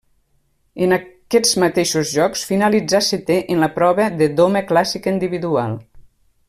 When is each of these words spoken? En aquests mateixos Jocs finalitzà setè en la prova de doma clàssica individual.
En 0.85 0.95
aquests 0.95 1.51
mateixos 1.63 2.13
Jocs 2.19 2.47
finalitzà 2.53 3.03
setè 3.09 3.39
en 3.57 3.63
la 3.67 3.73
prova 3.79 4.11
de 4.23 4.33
doma 4.43 4.65
clàssica 4.73 5.15
individual. 5.17 5.81